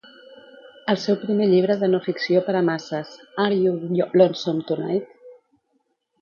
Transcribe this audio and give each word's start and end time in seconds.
El 0.93 0.97
seu 1.01 1.17
primer 1.25 1.49
llibre 1.51 1.75
de 1.83 1.89
no-ficció 1.91 2.41
per 2.47 2.55
a 2.61 2.63
masses, 2.71 3.13
"Are 3.45 3.61
You 3.67 4.09
Lonesome 4.23 4.67
Tonight?". 4.73 5.15